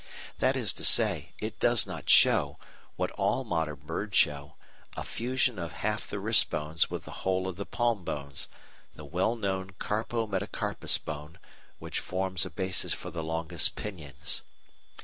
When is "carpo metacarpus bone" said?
9.77-11.37